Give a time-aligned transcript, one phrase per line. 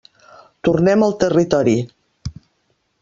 [0.67, 1.77] Tornem al territori.